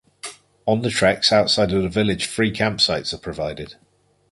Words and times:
On 0.65 0.81
the 0.81 0.89
treks 0.89 1.31
outside 1.31 1.71
of 1.71 1.83
the 1.83 1.87
village 1.87 2.25
free 2.25 2.51
campsites 2.51 3.13
are 3.13 3.19
provided. 3.19 3.75